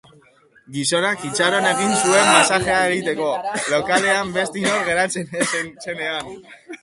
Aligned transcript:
Gizonak 0.77 1.25
itxaron 1.27 1.67
egin 1.71 1.91
zuen 1.97 2.25
masajea 2.31 2.79
egiteko, 2.93 3.29
lokalean 3.75 4.33
beste 4.39 4.61
inor 4.63 4.83
geratzen 4.89 5.33
ez 5.43 5.47
zenean. 5.89 6.35